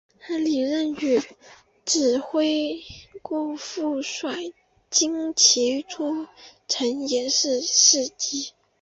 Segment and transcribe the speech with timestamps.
[0.39, 1.21] 李任与
[1.85, 2.81] 指挥
[3.21, 4.35] 顾福帅
[4.89, 6.25] 精骑出
[6.67, 8.49] 城掩击袭击。